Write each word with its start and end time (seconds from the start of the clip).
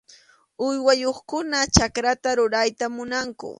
Uywayuqkuna 0.65 1.59
chakrata 1.75 2.29
rurayta 2.37 2.85
munanku. 2.95 3.47